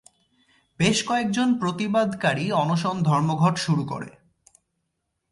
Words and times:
বেশ 0.79 0.97
কয়েকজন 1.07 1.47
প্রতিবাদকারী 1.59 2.45
অনশন 2.51 2.95
ধর্মঘট 3.03 3.55
শুরু 3.57 3.83
করে। 3.85 4.09